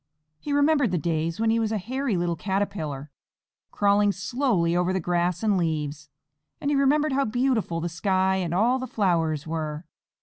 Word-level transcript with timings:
He 0.39 0.51
remembered 0.51 0.89
the 0.89 0.97
days 0.97 1.39
when 1.39 1.51
he 1.51 1.59
was 1.59 1.71
a 1.71 1.77
hairy 1.77 2.17
little 2.17 2.35
Caterpillar, 2.35 3.11
crawling 3.69 4.11
slowly 4.11 4.75
over 4.75 4.99
grass 4.99 5.43
and 5.43 5.55
leaves, 5.59 6.09
and 6.59 6.71
he 6.71 6.75
remembered 6.75 7.13
how 7.13 7.25
beautiful 7.25 7.79
the 7.79 7.87
sky 7.87 8.37
and 8.37 8.51
all 8.51 8.79
the 8.79 8.87
flowers 8.87 9.45
were. 9.45 9.85